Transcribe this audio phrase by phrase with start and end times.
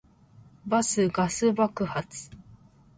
[0.65, 2.31] バスガス爆発